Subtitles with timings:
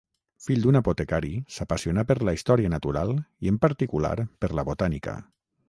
[0.43, 3.13] Fill d'un apotecari, s'apassionà per la història natural
[3.47, 5.19] i en particular per la botànica.